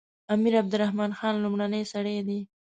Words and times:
امیر 0.33 0.53
عبدالرحمن 0.63 1.33
لومړنی 1.43 1.83
سړی 1.93 2.17
دی. 2.27 2.39